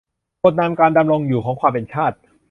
[0.43, 2.17] บทนำ การดำรงอยู่ของความเป็นชาติ